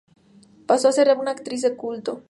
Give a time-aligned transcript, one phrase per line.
[0.65, 2.19] Pasó a ser una actriz de culto.